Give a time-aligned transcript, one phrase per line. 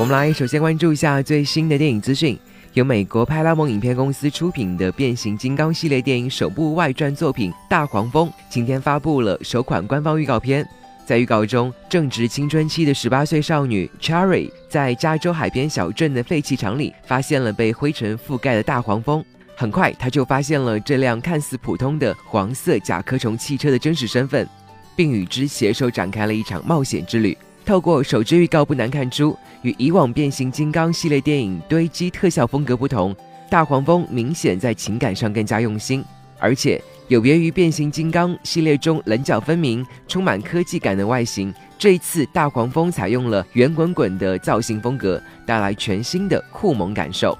[0.00, 2.34] 我们来首先关注一下最新的电影资讯。
[2.72, 10.66] 由美国派拉蒙影片公司出品的变形金刚系列电影首部外传作品《大黄蜂》今天发布了首款官方预告片。
[11.04, 19.22] 在预告中，正值青春期的十八岁少女 Cherry 在加州海边小镇的废弃厂里发现了被灰尘覆盖的大黄蜂。
[19.54, 24.48] 很快，她就发现了这辆看似普通的黄色甲壳虫汽车的真实身份，
[24.96, 27.36] 并与之携手展开了一场冒险之旅。
[27.70, 29.38] 透过首支预告，不难看出。
[29.62, 33.14] 与以往变形金刚系列电影堆积特效风格不同，
[33.48, 36.04] 大黄蜂明显在情感上更加用心，
[36.40, 47.38] 而且有别于变形金刚系列中棱角分明、充满科技感的外形，这一次大黄蜂采用了圆滚滚的造型风格，带来全新的酷萌感受。